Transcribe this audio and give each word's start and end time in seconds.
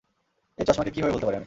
এই 0.57 0.65
চসমা 0.67 0.83
কে 0.83 0.91
কিভাবে 0.91 1.11
ভুলতে 1.11 1.27
পারি 1.27 1.35
আমি? 1.35 1.39